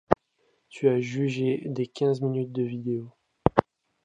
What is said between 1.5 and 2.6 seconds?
des quinze minutes